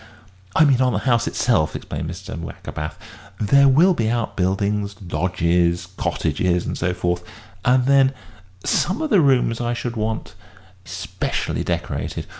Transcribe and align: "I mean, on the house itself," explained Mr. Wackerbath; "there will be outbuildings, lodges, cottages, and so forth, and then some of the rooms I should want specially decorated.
"I 0.55 0.65
mean, 0.65 0.81
on 0.81 0.93
the 0.93 0.97
house 1.05 1.27
itself," 1.27 1.75
explained 1.75 2.09
Mr. 2.09 2.35
Wackerbath; 2.35 2.97
"there 3.39 3.67
will 3.67 3.93
be 3.93 4.09
outbuildings, 4.09 4.95
lodges, 4.99 5.85
cottages, 5.95 6.65
and 6.65 6.75
so 6.75 6.95
forth, 6.95 7.23
and 7.63 7.85
then 7.85 8.11
some 8.65 9.03
of 9.03 9.11
the 9.11 9.21
rooms 9.21 9.61
I 9.61 9.75
should 9.75 9.95
want 9.95 10.33
specially 10.85 11.63
decorated. 11.63 12.25